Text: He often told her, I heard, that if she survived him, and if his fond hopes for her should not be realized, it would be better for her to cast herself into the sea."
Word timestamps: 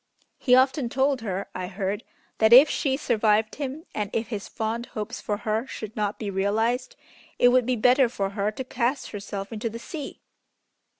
He 0.39 0.55
often 0.55 0.89
told 0.89 1.21
her, 1.21 1.47
I 1.53 1.67
heard, 1.67 2.03
that 2.39 2.51
if 2.51 2.67
she 2.71 2.97
survived 2.97 3.53
him, 3.61 3.85
and 3.93 4.09
if 4.13 4.29
his 4.29 4.47
fond 4.47 4.87
hopes 4.87 5.21
for 5.21 5.37
her 5.37 5.67
should 5.67 5.95
not 5.95 6.17
be 6.17 6.31
realized, 6.31 6.95
it 7.37 7.49
would 7.49 7.67
be 7.67 7.75
better 7.75 8.09
for 8.09 8.31
her 8.31 8.49
to 8.49 8.63
cast 8.63 9.11
herself 9.11 9.53
into 9.53 9.69
the 9.69 9.77
sea." 9.77 10.19